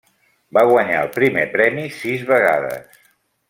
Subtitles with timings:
[0.57, 3.01] Va guanyar el primer premi sis vegades.